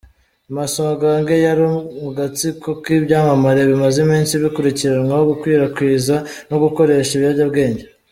Masogange 0.55 1.35
yari 1.45 1.63
mu 2.01 2.09
gatsiko 2.17 2.69
k’ibyamamare 2.83 3.61
bimaze 3.69 3.97
iminsi 4.05 4.33
bikurikiranwaho 4.43 5.23
gukwirakwiza 5.31 6.15
no 6.49 6.57
gukoresha 6.63 7.11
ibiyobyabwenge. 7.13 7.85